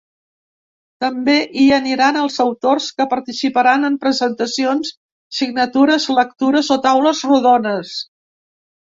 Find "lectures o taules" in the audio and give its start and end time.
6.19-7.27